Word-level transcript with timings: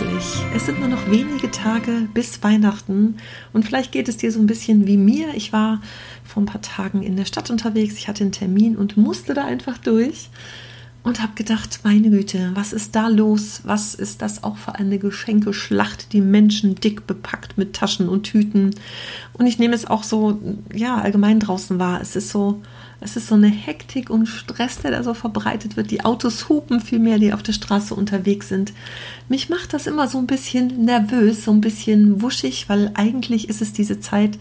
endlich. 0.00 0.44
Es 0.54 0.66
sind 0.66 0.78
nur 0.78 0.88
noch 0.88 1.10
wenige 1.10 1.50
Tage 1.50 2.08
bis 2.14 2.42
Weihnachten 2.42 3.16
und 3.52 3.64
vielleicht 3.64 3.92
geht 3.92 4.08
es 4.08 4.16
dir 4.16 4.32
so 4.32 4.38
ein 4.38 4.46
bisschen 4.46 4.86
wie 4.86 4.96
mir. 4.96 5.34
Ich 5.34 5.52
war 5.52 5.80
vor 6.24 6.42
ein 6.42 6.46
paar 6.46 6.62
Tagen 6.62 7.02
in 7.02 7.16
der 7.16 7.24
Stadt 7.24 7.50
unterwegs, 7.50 7.94
ich 7.94 8.08
hatte 8.08 8.22
einen 8.22 8.32
Termin 8.32 8.76
und 8.76 8.96
musste 8.96 9.34
da 9.34 9.44
einfach 9.44 9.78
durch 9.78 10.30
und 11.02 11.22
habe 11.22 11.32
gedacht, 11.34 11.80
meine 11.82 12.10
Güte, 12.10 12.50
was 12.54 12.72
ist 12.72 12.94
da 12.94 13.08
los? 13.08 13.62
Was 13.64 13.94
ist 13.94 14.22
das 14.22 14.44
auch 14.44 14.56
für 14.56 14.74
eine 14.74 14.98
Geschenkeschlacht? 14.98 16.12
Die 16.12 16.20
Menschen 16.20 16.74
dick 16.74 17.06
bepackt 17.06 17.56
mit 17.56 17.74
Taschen 17.74 18.08
und 18.08 18.24
Tüten. 18.24 18.74
Und 19.32 19.46
ich 19.46 19.58
nehme 19.58 19.74
es 19.74 19.86
auch 19.86 20.02
so, 20.02 20.38
ja, 20.74 20.98
allgemein 20.98 21.40
draußen 21.40 21.78
wahr. 21.78 22.00
Es 22.02 22.16
ist 22.16 22.28
so, 22.28 22.60
es 23.00 23.16
ist 23.16 23.28
so 23.28 23.34
eine 23.34 23.48
Hektik 23.48 24.10
und 24.10 24.26
Stress, 24.26 24.78
der 24.78 24.90
da 24.90 25.02
so 25.02 25.14
verbreitet 25.14 25.76
wird. 25.76 25.90
Die 25.90 26.04
Autos 26.04 26.48
hupen 26.48 26.80
viel 26.80 26.98
mehr, 26.98 27.18
die 27.18 27.32
auf 27.32 27.42
der 27.42 27.54
Straße 27.54 27.94
unterwegs 27.94 28.48
sind. 28.48 28.72
Mich 29.28 29.48
macht 29.48 29.72
das 29.72 29.86
immer 29.86 30.06
so 30.06 30.18
ein 30.18 30.26
bisschen 30.26 30.84
nervös, 30.84 31.44
so 31.44 31.50
ein 31.50 31.62
bisschen 31.62 32.20
wuschig, 32.20 32.68
weil 32.68 32.90
eigentlich 32.94 33.48
ist 33.48 33.62
es 33.62 33.72
diese 33.72 34.00
Zeit, 34.00 34.38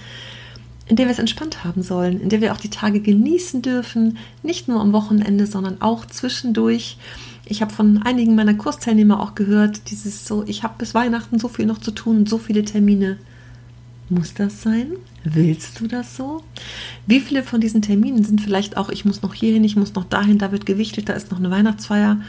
in 0.87 0.97
der 0.97 1.05
wir 1.05 1.11
es 1.11 1.19
entspannt 1.19 1.63
haben 1.63 1.83
sollen, 1.83 2.19
in 2.19 2.29
der 2.29 2.41
wir 2.41 2.51
auch 2.51 2.59
die 2.59 2.71
Tage 2.71 2.99
genießen 2.99 3.61
dürfen, 3.61 4.17
nicht 4.43 4.67
nur 4.67 4.81
am 4.81 4.91
Wochenende, 4.91 5.45
sondern 5.45 5.81
auch 5.81 6.05
zwischendurch. 6.05 6.97
Ich 7.45 7.61
habe 7.61 7.71
von 7.71 8.01
einigen 8.03 8.35
meiner 8.35 8.55
Kursteilnehmer 8.55 9.21
auch 9.21 9.35
gehört, 9.35 9.89
dieses 9.89 10.25
so, 10.25 10.43
ich 10.47 10.63
habe 10.63 10.75
bis 10.79 10.93
Weihnachten 10.93 11.39
so 11.39 11.47
viel 11.47 11.65
noch 11.65 11.77
zu 11.77 11.91
tun, 11.91 12.25
so 12.25 12.37
viele 12.37 12.65
Termine. 12.65 13.19
Muss 14.09 14.33
das 14.33 14.63
sein? 14.63 14.93
Willst 15.23 15.79
du 15.79 15.87
das 15.87 16.15
so? 16.15 16.43
Wie 17.05 17.19
viele 17.19 17.43
von 17.43 17.61
diesen 17.61 17.83
Terminen 17.83 18.23
sind 18.23 18.41
vielleicht 18.41 18.75
auch, 18.75 18.89
ich 18.89 19.05
muss 19.05 19.21
noch 19.21 19.35
hierhin, 19.35 19.63
ich 19.63 19.75
muss 19.75 19.93
noch 19.93 20.05
dahin, 20.05 20.39
da 20.39 20.51
wird 20.51 20.65
gewichtet, 20.65 21.09
da 21.09 21.13
ist 21.13 21.29
noch 21.29 21.37
eine 21.37 21.51
Weihnachtsfeier. 21.51 22.19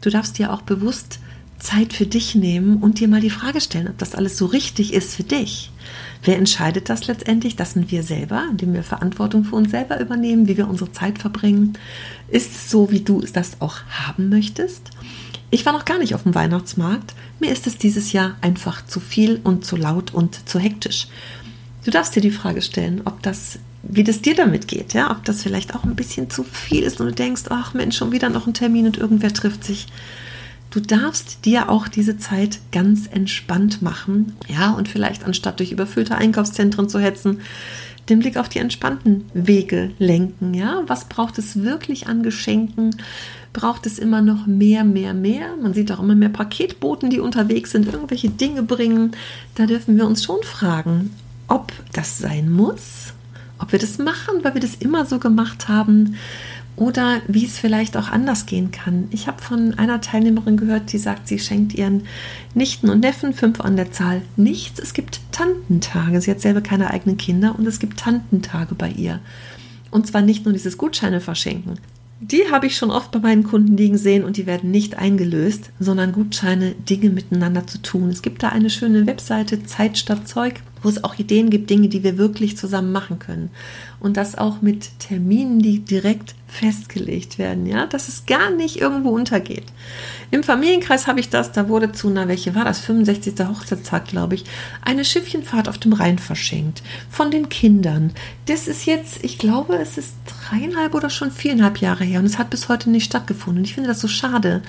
Du 0.00 0.08
darfst 0.08 0.38
dir 0.38 0.52
auch 0.52 0.62
bewusst 0.62 1.18
Zeit 1.58 1.92
für 1.92 2.06
dich 2.06 2.34
nehmen 2.34 2.78
und 2.78 3.00
dir 3.00 3.08
mal 3.08 3.20
die 3.20 3.30
Frage 3.30 3.60
stellen, 3.60 3.88
ob 3.88 3.98
das 3.98 4.14
alles 4.14 4.36
so 4.36 4.46
richtig 4.46 4.92
ist 4.92 5.14
für 5.14 5.24
dich. 5.24 5.70
Wer 6.22 6.38
entscheidet 6.38 6.88
das 6.88 7.06
letztendlich? 7.06 7.56
Das 7.56 7.72
sind 7.72 7.90
wir 7.90 8.02
selber, 8.02 8.44
indem 8.50 8.72
wir 8.74 8.82
Verantwortung 8.82 9.44
für 9.44 9.56
uns 9.56 9.70
selber 9.70 10.00
übernehmen, 10.00 10.48
wie 10.48 10.56
wir 10.56 10.68
unsere 10.68 10.92
Zeit 10.92 11.18
verbringen. 11.18 11.74
Ist 12.28 12.52
es 12.52 12.70
so, 12.70 12.90
wie 12.90 13.00
du 13.00 13.20
das 13.20 13.60
auch 13.60 13.80
haben 13.90 14.28
möchtest? 14.28 14.90
Ich 15.50 15.64
war 15.64 15.72
noch 15.72 15.84
gar 15.84 15.98
nicht 15.98 16.14
auf 16.14 16.24
dem 16.24 16.34
Weihnachtsmarkt. 16.34 17.14
Mir 17.38 17.52
ist 17.52 17.66
es 17.66 17.78
dieses 17.78 18.12
Jahr 18.12 18.36
einfach 18.40 18.84
zu 18.84 19.00
viel 19.00 19.40
und 19.44 19.64
zu 19.64 19.76
laut 19.76 20.12
und 20.12 20.48
zu 20.48 20.58
hektisch. 20.58 21.06
Du 21.84 21.90
darfst 21.90 22.16
dir 22.16 22.20
die 22.20 22.32
Frage 22.32 22.62
stellen, 22.62 23.02
ob 23.04 23.22
das, 23.22 23.60
wie 23.84 24.02
das 24.02 24.20
dir 24.20 24.34
damit 24.34 24.66
geht, 24.66 24.92
ja, 24.92 25.12
ob 25.12 25.24
das 25.24 25.42
vielleicht 25.42 25.76
auch 25.76 25.84
ein 25.84 25.94
bisschen 25.94 26.30
zu 26.30 26.42
viel 26.42 26.82
ist 26.82 27.00
und 27.00 27.06
du 27.06 27.14
denkst, 27.14 27.44
ach 27.48 27.74
Mensch, 27.74 27.96
schon 27.96 28.10
wieder 28.10 28.28
noch 28.28 28.48
ein 28.48 28.54
Termin 28.54 28.86
und 28.86 28.98
irgendwer 28.98 29.32
trifft 29.32 29.62
sich. 29.62 29.86
Du 30.70 30.80
darfst 30.80 31.44
dir 31.44 31.68
auch 31.68 31.86
diese 31.86 32.18
Zeit 32.18 32.58
ganz 32.72 33.06
entspannt 33.06 33.82
machen, 33.82 34.34
ja, 34.48 34.70
und 34.72 34.88
vielleicht 34.88 35.24
anstatt 35.24 35.60
durch 35.60 35.70
überfüllte 35.70 36.16
Einkaufszentren 36.16 36.88
zu 36.88 36.98
hetzen, 36.98 37.40
den 38.08 38.20
Blick 38.20 38.36
auf 38.36 38.48
die 38.48 38.58
entspannten 38.58 39.24
Wege 39.34 39.90
lenken, 39.98 40.54
ja. 40.54 40.82
Was 40.86 41.06
braucht 41.06 41.38
es 41.38 41.62
wirklich 41.62 42.06
an 42.06 42.22
Geschenken? 42.22 42.96
Braucht 43.52 43.86
es 43.86 43.98
immer 43.98 44.22
noch 44.22 44.46
mehr, 44.46 44.84
mehr, 44.84 45.14
mehr? 45.14 45.56
Man 45.60 45.74
sieht 45.74 45.90
auch 45.90 46.00
immer 46.00 46.14
mehr 46.14 46.28
Paketboten, 46.28 47.10
die 47.10 47.20
unterwegs 47.20 47.72
sind, 47.72 47.86
irgendwelche 47.86 48.28
Dinge 48.28 48.62
bringen. 48.62 49.12
Da 49.54 49.66
dürfen 49.66 49.96
wir 49.96 50.06
uns 50.06 50.22
schon 50.22 50.42
fragen, 50.42 51.10
ob 51.48 51.72
das 51.92 52.18
sein 52.18 52.50
muss, 52.50 53.14
ob 53.58 53.72
wir 53.72 53.78
das 53.78 53.98
machen, 53.98 54.42
weil 54.42 54.54
wir 54.54 54.60
das 54.60 54.74
immer 54.76 55.06
so 55.06 55.18
gemacht 55.18 55.68
haben 55.68 56.16
oder 56.76 57.22
wie 57.26 57.46
es 57.46 57.58
vielleicht 57.58 57.96
auch 57.96 58.10
anders 58.10 58.46
gehen 58.46 58.70
kann. 58.70 59.08
Ich 59.10 59.26
habe 59.26 59.42
von 59.42 59.74
einer 59.78 60.00
Teilnehmerin 60.00 60.58
gehört, 60.58 60.92
die 60.92 60.98
sagt, 60.98 61.26
sie 61.26 61.38
schenkt 61.38 61.74
ihren 61.74 62.02
Nichten 62.54 62.90
und 62.90 63.00
Neffen, 63.00 63.32
fünf 63.32 63.60
an 63.60 63.76
der 63.76 63.92
Zahl, 63.92 64.22
nichts. 64.36 64.78
Es 64.78 64.92
gibt 64.92 65.20
Tantentage. 65.32 66.20
Sie 66.20 66.30
hat 66.30 66.40
selber 66.40 66.60
keine 66.60 66.90
eigenen 66.90 67.16
Kinder 67.16 67.54
und 67.58 67.66
es 67.66 67.78
gibt 67.78 67.98
Tantentage 67.98 68.74
bei 68.74 68.90
ihr. 68.90 69.20
Und 69.90 70.06
zwar 70.06 70.20
nicht 70.20 70.44
nur 70.44 70.52
dieses 70.52 70.76
Gutscheine 70.76 71.20
verschenken. 71.20 71.78
Die 72.20 72.50
habe 72.50 72.66
ich 72.66 72.76
schon 72.76 72.90
oft 72.90 73.10
bei 73.10 73.18
meinen 73.18 73.44
Kunden 73.44 73.76
liegen 73.76 73.98
sehen 73.98 74.24
und 74.24 74.36
die 74.36 74.46
werden 74.46 74.70
nicht 74.70 74.96
eingelöst, 74.96 75.70
sondern 75.78 76.12
Gutscheine, 76.12 76.72
Dinge 76.72 77.10
miteinander 77.10 77.66
zu 77.66 77.78
tun. 77.78 78.08
Es 78.08 78.22
gibt 78.22 78.42
da 78.42 78.48
eine 78.48 78.70
schöne 78.70 79.06
Webseite, 79.06 79.64
Zeit 79.64 79.98
statt 79.98 80.26
Zeug, 80.26 80.62
wo 80.86 80.90
es 80.90 81.02
auch 81.02 81.18
Ideen 81.18 81.50
gibt, 81.50 81.68
Dinge, 81.68 81.88
die 81.88 82.04
wir 82.04 82.16
wirklich 82.16 82.56
zusammen 82.56 82.92
machen 82.92 83.18
können. 83.18 83.50
Und 83.98 84.16
das 84.16 84.38
auch 84.38 84.62
mit 84.62 85.00
Terminen, 85.00 85.58
die 85.58 85.80
direkt 85.80 86.36
festgelegt 86.46 87.38
werden, 87.38 87.66
ja, 87.66 87.86
dass 87.86 88.06
es 88.06 88.24
gar 88.24 88.50
nicht 88.50 88.80
irgendwo 88.80 89.08
untergeht. 89.10 89.64
Im 90.30 90.44
Familienkreis 90.44 91.08
habe 91.08 91.18
ich 91.18 91.28
das, 91.28 91.50
da 91.50 91.68
wurde 91.68 91.90
zu 91.90 92.06
einer, 92.06 92.28
welche 92.28 92.54
war 92.54 92.64
das, 92.64 92.78
65. 92.78 93.34
Hochzeitstag, 93.48 94.06
glaube 94.06 94.36
ich, 94.36 94.44
eine 94.80 95.04
Schiffchenfahrt 95.04 95.68
auf 95.68 95.78
dem 95.78 95.92
Rhein 95.92 96.20
verschenkt 96.20 96.84
von 97.10 97.32
den 97.32 97.48
Kindern. 97.48 98.12
Das 98.46 98.68
ist 98.68 98.86
jetzt, 98.86 99.24
ich 99.24 99.38
glaube, 99.38 99.74
es 99.78 99.98
ist 99.98 100.14
dreieinhalb 100.48 100.94
oder 100.94 101.10
schon 101.10 101.32
viereinhalb 101.32 101.78
Jahre 101.78 102.04
her 102.04 102.20
und 102.20 102.26
es 102.26 102.38
hat 102.38 102.50
bis 102.50 102.68
heute 102.68 102.90
nicht 102.90 103.06
stattgefunden. 103.06 103.64
Ich 103.64 103.74
finde 103.74 103.88
das 103.88 104.00
so 104.00 104.06
schade. 104.06 104.62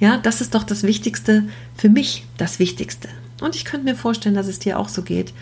Ja, 0.00 0.18
das 0.18 0.42
ist 0.42 0.54
doch 0.54 0.64
das 0.64 0.82
Wichtigste, 0.82 1.44
für 1.78 1.88
mich 1.88 2.26
das 2.36 2.58
Wichtigste. 2.58 3.08
Und 3.42 3.56
ich 3.56 3.64
könnte 3.64 3.86
mir 3.86 3.96
vorstellen, 3.96 4.34
dass 4.34 4.46
es 4.46 4.58
dir 4.58 4.78
auch 4.78 4.88
so 4.88 5.02
geht. 5.02 5.32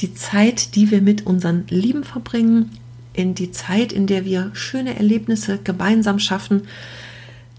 Die 0.00 0.14
Zeit, 0.14 0.74
die 0.74 0.90
wir 0.90 1.02
mit 1.02 1.26
unseren 1.26 1.64
Lieben 1.68 2.04
verbringen, 2.04 2.70
in 3.14 3.34
die 3.34 3.50
Zeit, 3.50 3.92
in 3.92 4.06
der 4.06 4.24
wir 4.24 4.50
schöne 4.54 4.96
Erlebnisse 4.96 5.58
gemeinsam 5.62 6.18
schaffen. 6.18 6.62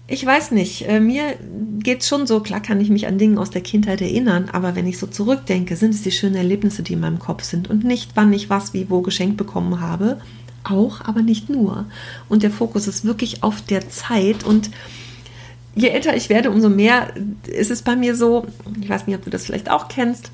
Ich 0.06 0.24
weiß 0.24 0.50
nicht, 0.50 0.86
äh, 0.86 1.00
mir 1.00 1.36
geht 1.78 2.02
es 2.02 2.08
schon 2.08 2.26
so, 2.26 2.40
klar 2.40 2.60
kann 2.60 2.80
ich 2.80 2.90
mich 2.90 3.06
an 3.06 3.18
Dinge 3.18 3.40
aus 3.40 3.50
der 3.50 3.62
Kindheit 3.62 4.02
erinnern, 4.02 4.50
aber 4.52 4.74
wenn 4.76 4.86
ich 4.86 4.98
so 4.98 5.06
zurückdenke, 5.06 5.76
sind 5.76 5.94
es 5.94 6.02
die 6.02 6.10
schönen 6.10 6.34
Erlebnisse, 6.34 6.82
die 6.82 6.92
in 6.92 7.00
meinem 7.00 7.18
Kopf 7.18 7.44
sind 7.44 7.70
und 7.70 7.84
nicht, 7.84 8.10
wann 8.14 8.32
ich 8.32 8.50
was 8.50 8.74
wie 8.74 8.90
wo 8.90 9.00
geschenkt 9.00 9.36
bekommen 9.36 9.80
habe. 9.80 10.20
Auch, 10.62 11.02
aber 11.02 11.22
nicht 11.22 11.50
nur. 11.50 11.86
Und 12.28 12.42
der 12.42 12.50
Fokus 12.50 12.86
ist 12.86 13.04
wirklich 13.04 13.42
auf 13.42 13.60
der 13.62 13.88
Zeit 13.90 14.44
und 14.44 14.70
je 15.74 15.88
älter 15.88 16.16
ich 16.16 16.28
werde, 16.28 16.50
umso 16.50 16.68
mehr 16.68 17.12
ist 17.46 17.70
es 17.70 17.82
bei 17.82 17.96
mir 17.96 18.14
so, 18.14 18.46
ich 18.80 18.88
weiß 18.88 19.06
nicht, 19.06 19.16
ob 19.16 19.24
du 19.24 19.30
das 19.30 19.46
vielleicht 19.46 19.70
auch 19.70 19.88
kennst, 19.88 20.30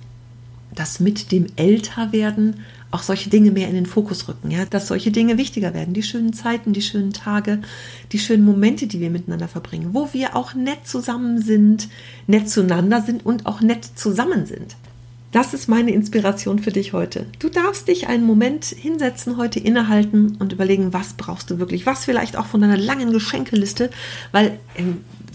dass 0.75 1.01
mit 1.01 1.33
dem 1.33 1.47
Älterwerden 1.57 2.61
auch 2.93 3.03
solche 3.03 3.31
Dinge 3.31 3.51
mehr 3.53 3.69
in 3.69 3.75
den 3.75 3.87
Fokus 3.87 4.29
rücken, 4.29 4.51
ja, 4.51 4.65
dass 4.65 4.89
solche 4.89 5.13
Dinge 5.13 5.39
wichtiger 5.39 5.75
werden, 5.75 5.95
die 5.95 6.03
schönen 6.03 6.33
Zeiten, 6.33 6.73
die 6.73 6.83
schönen 6.83 7.13
Tage, 7.13 7.61
die 8.13 8.19
schönen 8.19 8.45
Momente, 8.45 8.87
die 8.87 9.01
wir 9.01 9.11
miteinander 9.11 9.49
verbringen, 9.49 9.91
wo 9.93 10.13
wir 10.13 10.35
auch 10.35 10.55
nett 10.55 10.87
zusammen 10.87 11.41
sind, 11.41 11.89
nett 12.27 12.49
zueinander 12.49 13.01
sind 13.01 13.25
und 13.25 13.47
auch 13.47 13.61
nett 13.61 13.85
zusammen 13.95 14.47
sind. 14.47 14.77
Das 15.33 15.55
ist 15.55 15.69
meine 15.69 15.93
Inspiration 15.93 16.59
für 16.59 16.73
dich 16.73 16.93
heute. 16.93 17.27
Du 17.39 17.49
darfst 17.49 17.87
dich 17.87 18.09
einen 18.09 18.25
Moment 18.25 18.65
hinsetzen, 18.65 19.37
heute 19.37 19.61
innehalten 19.61 20.37
und 20.41 20.53
überlegen, 20.53 20.93
was 20.93 21.13
brauchst 21.13 21.51
du 21.51 21.61
wirklich, 21.61 21.87
was 21.87 22.05
vielleicht 22.05 22.37
auch 22.37 22.47
von 22.47 22.61
deiner 22.61 22.77
langen 22.77 23.13
Geschenkeliste, 23.13 23.91
weil 24.33 24.59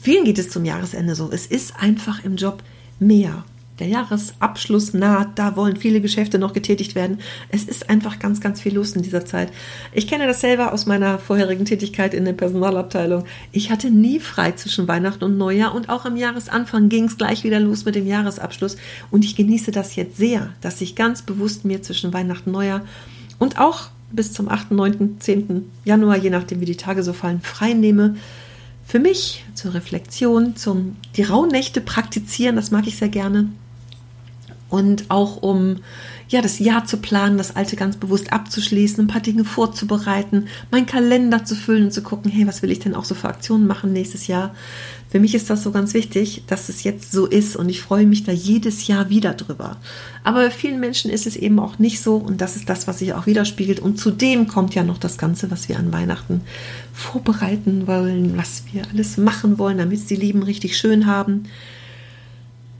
vielen 0.05 0.23
geht 0.23 0.37
es 0.37 0.49
zum 0.49 0.65
Jahresende 0.65 1.15
so. 1.15 1.29
Es 1.31 1.47
ist 1.47 1.73
einfach 1.81 2.23
im 2.23 2.35
Job 2.35 2.61
mehr 2.99 3.43
der 3.79 3.87
Jahresabschluss 3.87 4.93
naht, 4.93 5.37
da 5.37 5.55
wollen 5.57 5.75
viele 5.75 5.99
Geschäfte 5.99 6.39
noch 6.39 6.53
getätigt 6.53 6.95
werden. 6.95 7.19
Es 7.49 7.65
ist 7.65 7.89
einfach 7.89 8.19
ganz, 8.19 8.39
ganz 8.39 8.61
viel 8.61 8.75
los 8.75 8.93
in 8.93 9.01
dieser 9.01 9.25
Zeit. 9.25 9.51
Ich 9.91 10.07
kenne 10.07 10.27
das 10.27 10.39
selber 10.39 10.71
aus 10.71 10.85
meiner 10.85 11.19
vorherigen 11.19 11.65
Tätigkeit 11.65 12.13
in 12.13 12.23
der 12.23 12.33
Personalabteilung. 12.33 13.25
Ich 13.51 13.71
hatte 13.71 13.91
nie 13.91 14.19
frei 14.19 14.53
zwischen 14.53 14.87
Weihnachten 14.87 15.25
und 15.25 15.37
Neujahr 15.37 15.75
und 15.75 15.89
auch 15.89 16.05
am 16.05 16.15
Jahresanfang 16.15 16.87
ging 16.87 17.05
es 17.05 17.17
gleich 17.17 17.43
wieder 17.43 17.59
los 17.59 17.83
mit 17.83 17.95
dem 17.95 18.07
Jahresabschluss 18.07 18.77
und 19.11 19.25
ich 19.25 19.35
genieße 19.35 19.71
das 19.71 19.95
jetzt 19.95 20.15
sehr, 20.15 20.51
dass 20.61 20.79
ich 20.79 20.95
ganz 20.95 21.23
bewusst 21.23 21.65
mir 21.65 21.81
zwischen 21.81 22.13
Weihnachten 22.13 22.49
und 22.49 22.53
Neujahr 22.53 22.81
und 23.39 23.59
auch 23.59 23.89
bis 24.11 24.31
zum 24.31 24.47
8., 24.47 24.71
9., 24.71 25.17
10. 25.19 25.69
Januar, 25.83 26.15
je 26.15 26.29
nachdem 26.29 26.61
wie 26.61 26.65
die 26.65 26.77
Tage 26.77 27.03
so 27.03 27.11
fallen, 27.11 27.41
frei 27.41 27.73
nehme 27.73 28.15
für 28.85 28.99
mich 28.99 29.43
zur 29.55 29.73
Reflexion, 29.73 30.55
zum 30.55 30.95
die 31.15 31.23
Rauhnächte 31.23 31.81
praktizieren, 31.81 32.55
das 32.55 32.71
mag 32.71 32.87
ich 32.87 32.97
sehr 32.97 33.09
gerne 33.09 33.49
und 34.75 35.05
auch 35.09 35.41
um 35.41 35.77
ja 36.27 36.41
das 36.41 36.59
Jahr 36.59 36.85
zu 36.85 36.97
planen, 36.97 37.37
das 37.37 37.55
alte 37.55 37.77
ganz 37.77 37.95
bewusst 37.95 38.33
abzuschließen, 38.33 39.05
ein 39.05 39.07
paar 39.07 39.21
Dinge 39.21 39.45
vorzubereiten, 39.45 40.47
meinen 40.69 40.85
Kalender 40.85 41.45
zu 41.45 41.55
füllen 41.55 41.85
und 41.85 41.91
zu 41.91 42.01
gucken, 42.01 42.29
hey, 42.29 42.45
was 42.45 42.61
will 42.61 42.71
ich 42.71 42.79
denn 42.79 42.93
auch 42.93 43.05
so 43.05 43.15
für 43.15 43.29
Aktionen 43.29 43.67
machen 43.67 43.93
nächstes 43.93 44.27
Jahr? 44.27 44.53
Für 45.09 45.21
mich 45.21 45.33
ist 45.33 45.49
das 45.49 45.63
so 45.63 45.71
ganz 45.71 45.93
wichtig, 45.93 46.43
dass 46.47 46.67
es 46.67 46.83
jetzt 46.83 47.13
so 47.13 47.25
ist 47.25 47.55
und 47.55 47.69
ich 47.69 47.81
freue 47.81 48.05
mich 48.05 48.25
da 48.25 48.33
jedes 48.33 48.87
Jahr 48.87 49.09
wieder 49.09 49.33
drüber. 49.33 49.77
Aber 50.25 50.39
bei 50.39 50.51
vielen 50.51 50.81
Menschen 50.81 51.09
ist 51.09 51.25
es 51.25 51.37
eben 51.37 51.57
auch 51.57 51.79
nicht 51.79 52.01
so 52.01 52.17
und 52.17 52.41
das 52.41 52.57
ist 52.57 52.67
das, 52.67 52.85
was 52.85 52.99
sich 52.99 53.13
auch 53.13 53.25
widerspiegelt. 53.25 53.79
Und 53.79 53.97
zudem 53.97 54.47
kommt 54.47 54.75
ja 54.75 54.83
noch 54.83 54.97
das 54.97 55.17
Ganze, 55.17 55.49
was 55.51 55.69
wir 55.69 55.79
an 55.79 55.93
Weihnachten 55.93 56.41
vorbereiten 56.91 57.87
wollen, 57.87 58.35
was 58.35 58.63
wir 58.73 58.81
alles 58.91 59.15
machen 59.15 59.57
wollen, 59.57 59.77
damit 59.77 60.05
sie 60.05 60.17
Lieben 60.17 60.43
richtig 60.43 60.77
schön 60.77 61.05
haben. 61.05 61.45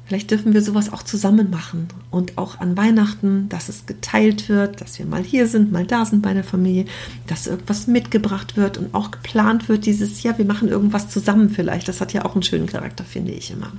Vielleicht 0.06 0.30
dürfen 0.30 0.54
wir 0.54 0.62
sowas 0.62 0.94
auch 0.94 1.02
zusammen 1.02 1.50
machen 1.50 1.88
und 2.12 2.38
auch 2.38 2.60
an 2.60 2.78
Weihnachten, 2.78 3.50
dass 3.50 3.69
es 3.69 3.88
geteilt 3.88 4.50
wird, 4.50 4.80
dass 4.80 5.00
wir 5.00 5.06
mal 5.07 5.24
hier 5.24 5.48
sind, 5.48 5.72
mal 5.72 5.86
da 5.86 6.06
sind 6.06 6.22
bei 6.22 6.34
der 6.34 6.44
Familie, 6.44 6.86
dass 7.25 7.48
irgendwas 7.48 7.88
mitgebracht 7.88 8.56
wird 8.56 8.78
und 8.78 8.94
auch 8.94 9.10
geplant 9.10 9.68
wird, 9.68 9.88
dieses, 9.88 10.22
ja, 10.22 10.38
wir 10.38 10.46
machen 10.46 10.69
irgendwas 10.69 11.10
zusammen 11.10 11.50
vielleicht. 11.50 11.88
Das 11.88 12.02
hat 12.02 12.13
ja 12.13 12.24
auch 12.24 12.34
einen 12.34 12.44
schönen 12.44 12.68
Charakter, 12.68 13.04
finde 13.04 13.31
ich 13.31 13.50
immer. 13.50 13.72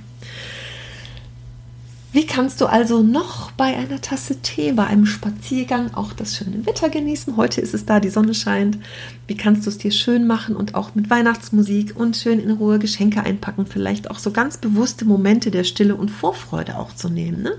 Wie 2.17 2.25
kannst 2.25 2.61
du 2.61 2.65
also 2.65 3.03
noch 3.03 3.51
bei 3.51 3.77
einer 3.77 4.01
Tasse 4.01 4.41
Tee, 4.41 4.71
bei 4.71 4.87
einem 4.87 5.05
Spaziergang 5.05 5.93
auch 5.93 6.13
das 6.13 6.35
schöne 6.35 6.65
Wetter 6.65 6.89
genießen? 6.89 7.37
Heute 7.37 7.61
ist 7.61 7.75
es 7.75 7.85
da, 7.85 7.99
die 7.99 8.09
Sonne 8.09 8.33
scheint. 8.33 8.79
Wie 9.27 9.37
kannst 9.37 9.67
du 9.67 9.69
es 9.69 9.77
dir 9.77 9.91
schön 9.91 10.25
machen 10.25 10.55
und 10.55 10.73
auch 10.73 10.95
mit 10.95 11.11
Weihnachtsmusik 11.11 11.95
und 11.95 12.17
schön 12.17 12.39
in 12.39 12.49
Ruhe 12.49 12.79
Geschenke 12.79 13.21
einpacken? 13.21 13.67
Vielleicht 13.67 14.09
auch 14.09 14.17
so 14.17 14.31
ganz 14.31 14.57
bewusste 14.57 15.05
Momente 15.05 15.51
der 15.51 15.63
Stille 15.63 15.93
und 15.93 16.09
Vorfreude 16.09 16.79
auch 16.79 16.91
zu 16.95 17.07
nehmen. 17.07 17.43
Ne? 17.43 17.51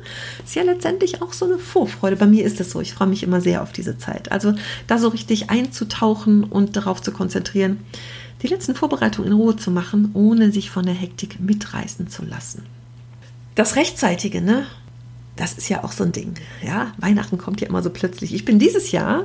Ist 0.45 0.57
ja 0.57 0.65
letztendlich 0.65 1.23
auch 1.23 1.33
so 1.33 1.45
eine 1.45 1.59
Vorfreude. 1.59 2.17
Bei 2.17 2.27
mir 2.27 2.45
ist 2.45 2.59
es 2.59 2.73
so. 2.73 2.81
Ich 2.81 2.95
freue 2.95 3.07
mich 3.07 3.23
immer 3.23 3.41
sehr 3.41 3.63
auf 3.63 3.71
diese 3.71 3.97
Zeit. 3.97 4.33
Also 4.33 4.55
da 4.89 4.99
so 4.99 5.07
richtig 5.07 5.51
einzutauchen 5.51 6.43
und 6.43 6.77
darauf 6.77 7.01
zu 7.01 7.13
konzentrieren, 7.13 7.79
die 8.43 8.49
letzten 8.49 8.75
Vorbereitungen 8.75 9.31
in 9.31 9.39
Ruhe 9.39 9.55
zu 9.55 9.71
machen, 9.71 10.11
ohne 10.15 10.51
sich 10.51 10.69
von 10.69 10.85
der 10.85 10.95
Hektik 10.95 11.39
mitreißen 11.39 12.09
zu 12.09 12.25
lassen. 12.25 12.65
Das 13.59 13.75
Rechtzeitige, 13.75 14.41
ne? 14.41 14.69
Das 15.35 15.55
ist 15.55 15.69
ja 15.69 15.83
auch 15.83 15.91
so 15.91 16.05
ein 16.05 16.13
Ding. 16.13 16.35
Ja, 16.65 16.93
Weihnachten 16.99 17.39
kommt 17.39 17.61
ja 17.61 17.67
immer 17.67 17.83
so 17.83 17.91
plötzlich. 17.91 18.33
Ich 18.33 18.45
bin 18.45 18.61
dieses 18.61 18.93
Jahr 18.93 19.25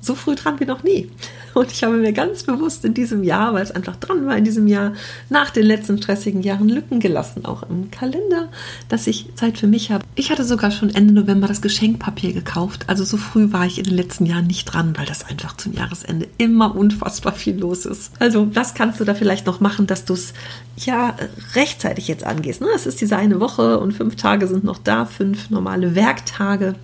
so 0.00 0.14
früh 0.14 0.34
dran 0.34 0.58
wie 0.60 0.64
noch 0.64 0.82
nie. 0.82 1.10
Und 1.54 1.72
ich 1.72 1.82
habe 1.82 1.96
mir 1.96 2.12
ganz 2.12 2.44
bewusst 2.44 2.84
in 2.84 2.94
diesem 2.94 3.24
Jahr, 3.24 3.52
weil 3.54 3.62
es 3.62 3.72
einfach 3.72 3.96
dran 3.96 4.26
war 4.26 4.36
in 4.36 4.44
diesem 4.44 4.66
Jahr, 4.66 4.92
nach 5.28 5.50
den 5.50 5.66
letzten 5.66 5.98
stressigen 5.98 6.42
Jahren 6.42 6.68
Lücken 6.68 7.00
gelassen, 7.00 7.44
auch 7.44 7.64
im 7.64 7.90
Kalender, 7.90 8.48
dass 8.88 9.06
ich 9.06 9.34
Zeit 9.34 9.58
für 9.58 9.66
mich 9.66 9.90
habe. 9.90 10.04
Ich 10.14 10.30
hatte 10.30 10.44
sogar 10.44 10.70
schon 10.70 10.90
Ende 10.90 11.12
November 11.12 11.48
das 11.48 11.60
Geschenkpapier 11.60 12.32
gekauft. 12.32 12.84
Also 12.88 13.04
so 13.04 13.16
früh 13.16 13.52
war 13.52 13.66
ich 13.66 13.78
in 13.78 13.84
den 13.84 13.96
letzten 13.96 14.26
Jahren 14.26 14.46
nicht 14.46 14.66
dran, 14.66 14.96
weil 14.96 15.06
das 15.06 15.26
einfach 15.26 15.56
zum 15.56 15.72
Jahresende 15.72 16.28
immer 16.38 16.74
unfassbar 16.74 17.32
viel 17.32 17.58
los 17.58 17.84
ist. 17.84 18.12
Also 18.18 18.54
was 18.54 18.74
kannst 18.74 19.00
du 19.00 19.04
da 19.04 19.14
vielleicht 19.14 19.46
noch 19.46 19.60
machen, 19.60 19.86
dass 19.86 20.04
du 20.04 20.14
es 20.14 20.32
ja 20.76 21.16
rechtzeitig 21.54 22.08
jetzt 22.08 22.24
angehst? 22.24 22.60
Ne? 22.60 22.68
Es 22.74 22.86
ist 22.86 23.00
diese 23.00 23.16
eine 23.16 23.40
Woche 23.40 23.80
und 23.80 23.92
fünf 23.92 24.16
Tage 24.16 24.46
sind 24.46 24.64
noch 24.64 24.78
da, 24.78 25.04
fünf 25.04 25.50
normale 25.50 25.94
Werktage 25.94 26.76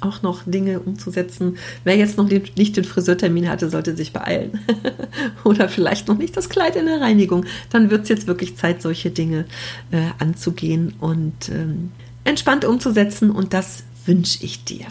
auch 0.00 0.22
noch 0.22 0.42
Dinge 0.44 0.80
umzusetzen. 0.80 1.56
Wer 1.84 1.96
jetzt 1.96 2.16
noch 2.16 2.28
nicht 2.28 2.76
den 2.76 2.84
Friseurtermin 2.84 3.48
hatte, 3.48 3.70
sollte 3.70 3.96
sich 3.96 4.12
beeilen. 4.12 4.60
Oder 5.44 5.68
vielleicht 5.68 6.08
noch 6.08 6.18
nicht 6.18 6.36
das 6.36 6.48
Kleid 6.48 6.76
in 6.76 6.86
der 6.86 7.00
Reinigung. 7.00 7.44
Dann 7.70 7.90
wird 7.90 8.04
es 8.04 8.08
jetzt 8.08 8.26
wirklich 8.26 8.56
Zeit, 8.56 8.82
solche 8.82 9.10
Dinge 9.10 9.44
äh, 9.90 10.10
anzugehen 10.18 10.94
und 11.00 11.48
ähm, 11.48 11.90
entspannt 12.24 12.64
umzusetzen. 12.64 13.30
Und 13.30 13.52
das 13.52 13.84
wünsche 14.06 14.44
ich 14.44 14.64
dir. 14.64 14.86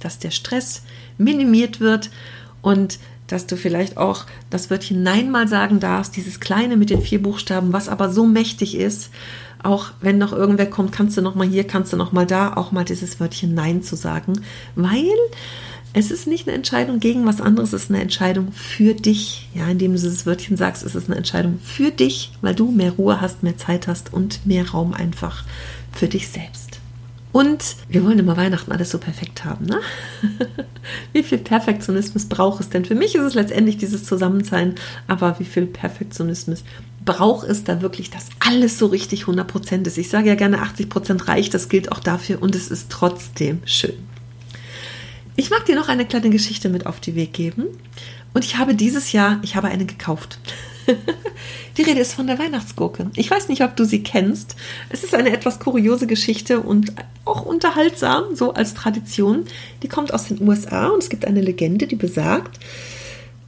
Dass 0.00 0.18
der 0.18 0.30
Stress 0.30 0.82
minimiert 1.18 1.80
wird 1.80 2.10
und 2.62 2.98
dass 3.28 3.46
du 3.46 3.56
vielleicht 3.56 3.96
auch 3.96 4.26
das 4.50 4.70
Wörtchen 4.70 5.02
Nein 5.02 5.30
mal 5.30 5.46
sagen 5.46 5.78
darfst, 5.80 6.16
dieses 6.16 6.40
kleine 6.40 6.76
mit 6.76 6.90
den 6.90 7.02
vier 7.02 7.22
Buchstaben, 7.22 7.72
was 7.72 7.88
aber 7.88 8.10
so 8.10 8.26
mächtig 8.26 8.74
ist 8.74 9.10
auch 9.62 9.90
wenn 10.00 10.18
noch 10.18 10.32
irgendwer 10.32 10.66
kommt, 10.66 10.92
kannst 10.92 11.16
du 11.16 11.22
noch 11.22 11.34
mal 11.34 11.46
hier, 11.46 11.64
kannst 11.64 11.92
du 11.92 11.96
noch 11.96 12.12
mal 12.12 12.26
da, 12.26 12.54
auch 12.54 12.72
mal 12.72 12.84
dieses 12.84 13.18
Wörtchen 13.20 13.54
Nein 13.54 13.82
zu 13.82 13.96
sagen, 13.96 14.40
weil 14.76 15.16
es 15.94 16.10
ist 16.10 16.26
nicht 16.26 16.46
eine 16.46 16.56
Entscheidung 16.56 17.00
gegen 17.00 17.26
was 17.26 17.40
anderes, 17.40 17.72
es 17.72 17.84
ist 17.84 17.90
eine 17.90 18.02
Entscheidung 18.02 18.52
für 18.52 18.94
dich. 18.94 19.48
Ja, 19.54 19.66
indem 19.68 19.92
du 19.92 19.98
dieses 19.98 20.26
Wörtchen 20.26 20.56
sagst, 20.56 20.82
ist 20.82 20.94
es 20.94 21.06
eine 21.06 21.16
Entscheidung 21.16 21.58
für 21.62 21.90
dich, 21.90 22.30
weil 22.40 22.54
du 22.54 22.70
mehr 22.70 22.92
Ruhe 22.92 23.20
hast, 23.20 23.42
mehr 23.42 23.56
Zeit 23.56 23.88
hast 23.88 24.12
und 24.12 24.46
mehr 24.46 24.68
Raum 24.70 24.92
einfach 24.92 25.44
für 25.92 26.06
dich 26.06 26.28
selbst. 26.28 26.67
Und 27.30 27.76
wir 27.88 28.04
wollen 28.04 28.18
immer 28.18 28.36
Weihnachten 28.36 28.72
alles 28.72 28.90
so 28.90 28.98
perfekt 28.98 29.44
haben, 29.44 29.66
ne? 29.66 29.80
wie 31.12 31.22
viel 31.22 31.38
Perfektionismus 31.38 32.24
braucht 32.26 32.60
es 32.60 32.70
denn? 32.70 32.84
Für 32.84 32.94
mich 32.94 33.14
ist 33.14 33.22
es 33.22 33.34
letztendlich 33.34 33.76
dieses 33.76 34.04
Zusammensein, 34.04 34.76
aber 35.06 35.38
wie 35.38 35.44
viel 35.44 35.66
Perfektionismus 35.66 36.64
braucht 37.04 37.46
es 37.46 37.64
da 37.64 37.82
wirklich, 37.82 38.10
dass 38.10 38.26
alles 38.40 38.78
so 38.78 38.86
richtig 38.86 39.24
100% 39.24 39.86
ist. 39.86 39.98
Ich 39.98 40.08
sage 40.08 40.28
ja 40.28 40.34
gerne 40.34 40.62
80% 40.62 41.28
reicht, 41.28 41.52
das 41.54 41.68
gilt 41.68 41.92
auch 41.92 42.00
dafür 42.00 42.42
und 42.42 42.54
es 42.54 42.70
ist 42.70 42.90
trotzdem 42.90 43.60
schön. 43.64 43.96
Ich 45.38 45.50
mag 45.50 45.64
dir 45.66 45.76
noch 45.76 45.88
eine 45.88 46.04
kleine 46.04 46.30
Geschichte 46.30 46.68
mit 46.68 46.84
auf 46.84 46.98
den 46.98 47.14
Weg 47.14 47.32
geben 47.32 47.68
und 48.34 48.44
ich 48.44 48.56
habe 48.56 48.74
dieses 48.74 49.12
Jahr, 49.12 49.38
ich 49.42 49.54
habe 49.54 49.68
eine 49.68 49.86
gekauft. 49.86 50.40
Die 51.76 51.82
Rede 51.82 52.00
ist 52.00 52.14
von 52.14 52.26
der 52.26 52.40
Weihnachtsgurke. 52.40 53.08
Ich 53.14 53.30
weiß 53.30 53.48
nicht, 53.48 53.62
ob 53.62 53.76
du 53.76 53.84
sie 53.84 54.02
kennst. 54.02 54.56
Es 54.88 55.04
ist 55.04 55.14
eine 55.14 55.30
etwas 55.30 55.60
kuriose 55.60 56.08
Geschichte 56.08 56.58
und 56.58 56.92
auch 57.24 57.42
unterhaltsam, 57.42 58.34
so 58.34 58.52
als 58.54 58.74
Tradition. 58.74 59.44
Die 59.84 59.88
kommt 59.88 60.12
aus 60.12 60.26
den 60.26 60.42
USA 60.42 60.88
und 60.88 61.04
es 61.04 61.08
gibt 61.08 61.24
eine 61.24 61.40
Legende, 61.40 61.86
die 61.86 61.94
besagt, 61.94 62.58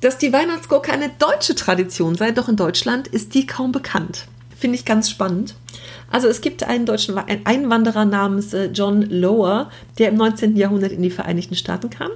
dass 0.00 0.16
die 0.16 0.32
Weihnachtsgurke 0.32 0.92
eine 0.92 1.10
deutsche 1.18 1.56
Tradition 1.56 2.14
sei, 2.14 2.30
doch 2.30 2.48
in 2.48 2.54
Deutschland 2.54 3.08
ist 3.08 3.34
die 3.34 3.48
kaum 3.48 3.72
bekannt. 3.72 4.28
Finde 4.60 4.76
ich 4.76 4.84
ganz 4.84 5.08
spannend. 5.08 5.54
Also 6.10 6.28
es 6.28 6.42
gibt 6.42 6.64
einen 6.64 6.84
deutschen 6.84 7.16
Einwanderer 7.16 8.04
namens 8.04 8.52
äh, 8.52 8.66
John 8.66 9.00
Lower, 9.08 9.70
der 9.98 10.10
im 10.10 10.16
19. 10.16 10.54
Jahrhundert 10.54 10.92
in 10.92 11.00
die 11.00 11.08
Vereinigten 11.08 11.54
Staaten 11.54 11.88
kam. 11.88 12.10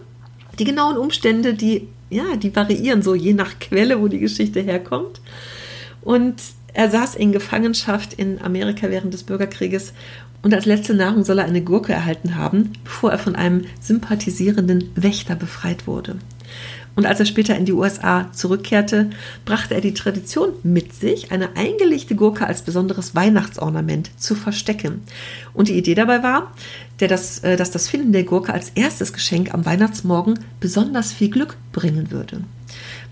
Die 0.58 0.64
genauen 0.64 0.98
Umstände, 0.98 1.54
die, 1.54 1.88
ja, 2.10 2.36
die 2.36 2.54
variieren 2.54 3.00
so 3.00 3.14
je 3.14 3.32
nach 3.32 3.58
Quelle, 3.60 3.98
wo 3.98 4.08
die 4.08 4.18
Geschichte 4.18 4.60
herkommt. 4.60 5.22
Und 6.02 6.34
er 6.74 6.90
saß 6.90 7.14
in 7.14 7.32
Gefangenschaft 7.32 8.12
in 8.12 8.42
Amerika 8.42 8.90
während 8.90 9.14
des 9.14 9.22
Bürgerkrieges 9.22 9.94
und 10.42 10.52
als 10.52 10.66
letzte 10.66 10.92
Nahrung 10.92 11.24
soll 11.24 11.38
er 11.38 11.46
eine 11.46 11.62
Gurke 11.62 11.94
erhalten 11.94 12.36
haben, 12.36 12.74
bevor 12.84 13.10
er 13.10 13.18
von 13.18 13.36
einem 13.36 13.64
sympathisierenden 13.80 14.90
Wächter 14.96 15.34
befreit 15.34 15.86
wurde. 15.86 16.16
Und 16.96 17.06
als 17.06 17.18
er 17.18 17.26
später 17.26 17.56
in 17.56 17.64
die 17.64 17.72
USA 17.72 18.30
zurückkehrte, 18.32 19.10
brachte 19.44 19.74
er 19.74 19.80
die 19.80 19.94
Tradition 19.94 20.50
mit 20.62 20.92
sich, 20.92 21.32
eine 21.32 21.56
eingelegte 21.56 22.14
Gurke 22.14 22.46
als 22.46 22.62
besonderes 22.62 23.14
Weihnachtsornament 23.14 24.10
zu 24.16 24.34
verstecken. 24.34 25.02
Und 25.52 25.68
die 25.68 25.76
Idee 25.76 25.94
dabei 25.94 26.22
war, 26.22 26.52
das, 26.98 27.40
äh, 27.40 27.56
dass 27.56 27.70
das 27.70 27.88
Finden 27.88 28.12
der 28.12 28.24
Gurke 28.24 28.54
als 28.54 28.70
erstes 28.70 29.12
Geschenk 29.12 29.52
am 29.52 29.66
Weihnachtsmorgen 29.66 30.38
besonders 30.60 31.12
viel 31.12 31.30
Glück 31.30 31.56
bringen 31.72 32.10
würde. 32.10 32.42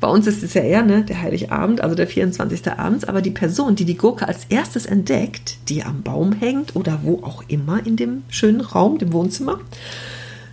Bei 0.00 0.08
uns 0.08 0.26
ist 0.26 0.42
es 0.42 0.54
ja 0.54 0.62
eher 0.62 0.82
ne, 0.82 1.04
der 1.04 1.22
Heiligabend, 1.22 1.80
also 1.80 1.94
der 1.94 2.08
24. 2.08 2.72
abends, 2.72 3.04
aber 3.04 3.22
die 3.22 3.30
Person, 3.30 3.76
die 3.76 3.84
die 3.84 3.96
Gurke 3.96 4.26
als 4.26 4.46
erstes 4.48 4.86
entdeckt, 4.86 5.58
die 5.68 5.84
am 5.84 6.02
Baum 6.02 6.32
hängt 6.32 6.74
oder 6.74 7.00
wo 7.04 7.22
auch 7.22 7.44
immer 7.46 7.84
in 7.86 7.96
dem 7.96 8.22
schönen 8.28 8.60
Raum, 8.60 8.98
dem 8.98 9.12
Wohnzimmer, 9.12 9.60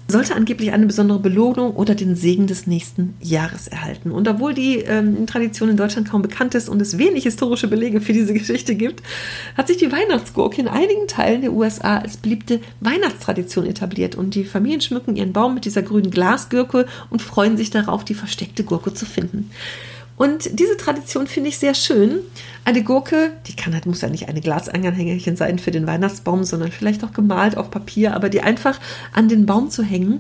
sollte 0.10 0.36
angeblich 0.36 0.72
eine 0.72 0.88
besondere 0.88 1.20
Belohnung 1.20 1.76
oder 1.76 1.96
den 1.96 2.16
Segen 2.16 2.48
des 2.48 2.68
nächsten 2.68 3.16
Jahres 3.22 3.68
erhalten. 3.68 4.12
Und 4.12 4.28
obwohl 4.28 4.54
die 4.54 4.78
ähm, 4.78 5.28
Tradition 5.28 5.70
in 5.70 5.78
Deutschland 5.78 6.10
kaum 6.10 6.22
bekannt 6.22 6.56
ist 6.56 6.68
und 6.68 6.82
es 6.82 6.98
wenig 6.98 7.24
historische 7.24 7.68
Belege 7.68 8.02
für 8.02 8.14
diese 8.14 8.34
Geschichte 8.34 8.76
gibt, 8.76 9.04
hat 9.56 9.68
sich 9.68 9.78
die 9.78 9.92
Weihnachtsgurke 9.92 10.60
in 10.60 10.68
einigen 10.68 11.08
Teilen 11.08 11.42
der 11.42 11.54
USA 11.54 12.00
als 12.00 12.18
beliebte 12.18 12.60
Weihnachtstradition 12.80 13.66
etabliert. 13.66 14.16
Und 14.16 14.36
die 14.36 14.46
Familien 14.46 14.82
schmücken 14.82 15.16
ihren 15.16 15.34
Baum 15.34 15.54
mit 15.54 15.66
dieser 15.66 15.84
grünen 15.84 16.12
Glasgurke 16.12 16.88
und 17.10 17.22
freuen 17.22 17.56
sich 17.56 17.70
darauf, 17.70 18.04
die 18.04 18.16
versteckte 18.16 18.64
Gurke 18.64 18.94
zu 18.94 19.06
finden. 19.06 19.52
Und 20.20 20.60
diese 20.60 20.76
Tradition 20.76 21.28
finde 21.28 21.48
ich 21.48 21.58
sehr 21.60 21.74
schön. 21.74 22.20
Eine 22.66 22.84
Gurke, 22.84 23.32
die 23.48 23.56
kann 23.56 23.74
halt, 23.74 23.86
muss 23.86 24.02
ja 24.02 24.10
nicht 24.10 24.28
eine 24.28 24.42
Glasanhängerchen 24.42 25.38
sein 25.38 25.60
für 25.60 25.72
den 25.72 25.88
Weihnachtsbaum, 25.88 26.44
sondern 26.44 26.74
vielleicht 26.74 27.06
auch 27.06 27.14
gemalt 27.14 27.56
auf 27.56 27.72
Papier, 27.72 28.14
aber 28.14 28.28
die 28.28 28.42
einfach 28.42 28.82
an 29.14 29.30
den 29.30 29.46
Baum 29.46 29.70
zu 29.70 29.82
hängen. 29.82 30.20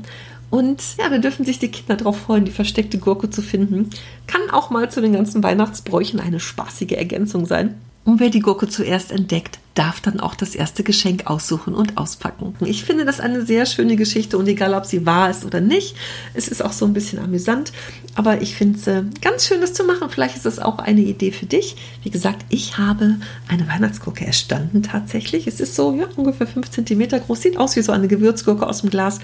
Und 0.49 0.81
ja, 0.97 1.09
da 1.09 1.17
dürfen 1.17 1.43
sich 1.43 1.59
die 1.59 1.67
Kinder 1.67 1.97
darauf 1.97 2.17
freuen, 2.17 2.45
die 2.45 2.53
versteckte 2.53 2.97
Gurke 2.97 3.29
zu 3.29 3.41
finden. 3.41 3.89
Kann 4.25 4.49
auch 4.51 4.69
mal 4.69 4.89
zu 4.89 5.01
den 5.01 5.11
ganzen 5.11 5.43
Weihnachtsbräuchen 5.43 6.21
eine 6.21 6.39
spaßige 6.39 6.93
Ergänzung 6.93 7.45
sein. 7.45 7.75
Und 8.05 8.21
wer 8.21 8.29
die 8.29 8.39
Gurke 8.39 8.69
zuerst 8.69 9.11
entdeckt, 9.11 9.59
darf 9.79 10.01
dann 10.01 10.19
auch 10.19 10.35
das 10.35 10.55
erste 10.55 10.83
Geschenk 10.83 11.27
aussuchen 11.27 11.73
und 11.73 11.97
auspacken. 11.97 12.53
Ich 12.65 12.83
finde 12.83 13.05
das 13.05 13.21
eine 13.21 13.45
sehr 13.45 13.65
schöne 13.65 13.95
Geschichte 13.95 14.37
und 14.37 14.45
egal, 14.45 14.73
ob 14.73 14.85
sie 14.85 15.05
wahr 15.05 15.29
ist 15.29 15.45
oder 15.45 15.61
nicht, 15.61 15.95
es 16.33 16.49
ist 16.49 16.61
auch 16.61 16.73
so 16.73 16.85
ein 16.85 16.91
bisschen 16.91 17.17
amüsant. 17.19 17.71
Aber 18.15 18.41
ich 18.41 18.55
finde 18.55 18.77
es 18.77 18.87
äh, 18.87 19.03
ganz 19.21 19.47
schön, 19.47 19.61
das 19.61 19.71
zu 19.71 19.85
machen. 19.85 20.09
Vielleicht 20.09 20.35
ist 20.35 20.45
das 20.45 20.59
auch 20.59 20.79
eine 20.79 20.99
Idee 20.99 21.31
für 21.31 21.45
dich. 21.45 21.77
Wie 22.03 22.09
gesagt, 22.09 22.45
ich 22.49 22.77
habe 22.77 23.15
eine 23.47 23.69
Weihnachtsgurke 23.69 24.25
erstanden 24.25 24.83
tatsächlich. 24.83 25.47
Es 25.47 25.61
ist 25.61 25.75
so 25.75 25.95
ja, 25.95 26.07
ungefähr 26.17 26.45
5 26.45 26.69
cm 26.69 27.07
groß, 27.25 27.41
sieht 27.41 27.57
aus 27.57 27.77
wie 27.77 27.81
so 27.81 27.93
eine 27.93 28.09
Gewürzgurke 28.09 28.67
aus 28.67 28.81
dem 28.81 28.89
Glas. 28.89 29.19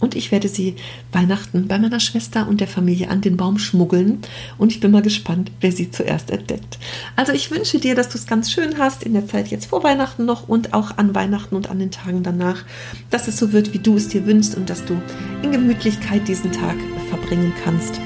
Und 0.00 0.14
ich 0.14 0.30
werde 0.32 0.48
sie 0.48 0.76
Weihnachten 1.12 1.66
bei 1.66 1.78
meiner 1.78 2.00
Schwester 2.00 2.46
und 2.46 2.60
der 2.60 2.68
Familie 2.68 3.08
an 3.08 3.22
den 3.22 3.38
Baum 3.38 3.58
schmuggeln. 3.58 4.20
Und 4.58 4.70
ich 4.70 4.80
bin 4.80 4.90
mal 4.90 5.00
gespannt, 5.00 5.50
wer 5.62 5.72
sie 5.72 5.90
zuerst 5.90 6.30
entdeckt. 6.30 6.78
Also 7.16 7.32
ich 7.32 7.50
wünsche 7.50 7.78
dir, 7.78 7.94
dass 7.94 8.10
du 8.10 8.18
es 8.18 8.26
ganz 8.26 8.52
schön 8.52 8.78
hast 8.78 9.02
in 9.02 9.14
der 9.14 9.26
Zeit 9.26 9.48
jetzt 9.48 9.66
vor 9.66 9.82
Weihnachten 9.94 10.24
noch 10.24 10.48
und 10.48 10.74
auch 10.74 10.98
an 10.98 11.14
Weihnachten 11.14 11.54
und 11.54 11.70
an 11.70 11.78
den 11.78 11.92
Tagen 11.92 12.24
danach. 12.24 12.64
Dass 13.10 13.28
es 13.28 13.36
so 13.36 13.52
wird, 13.52 13.72
wie 13.72 13.78
du 13.78 13.96
es 13.96 14.08
dir 14.08 14.26
wünschst 14.26 14.56
und 14.56 14.68
dass 14.68 14.84
du 14.84 15.00
in 15.42 15.52
Gemütlichkeit 15.52 16.26
diesen 16.26 16.50
Tag 16.50 16.74
verbringen 17.10 17.52
kannst. 17.62 18.00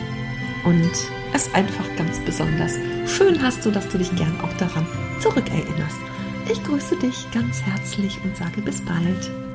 Und 0.66 0.90
es 1.32 1.54
einfach 1.54 1.86
ganz 1.96 2.18
besonders 2.26 2.74
schön 3.06 3.42
hast, 3.42 3.64
du, 3.64 3.70
dass 3.70 3.88
du 3.88 3.96
dich 3.96 4.14
gern 4.16 4.38
auch 4.42 4.52
daran 4.58 4.86
zurückerinnerst. 5.20 5.96
Ich 6.52 6.62
grüße 6.62 6.96
dich 6.96 7.26
ganz 7.32 7.62
herzlich 7.62 8.18
und 8.22 8.36
sage 8.36 8.60
bis 8.60 8.82
bald. 8.82 9.47